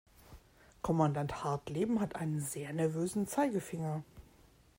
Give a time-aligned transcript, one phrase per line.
[0.81, 4.03] Kommandant Hartleben hat einen sehr nervösen Zeigefinger.